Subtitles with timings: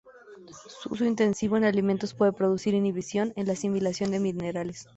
[0.81, 4.89] Su uso intensivo en alimentos puede producir inhibición en la asimilación de minerales.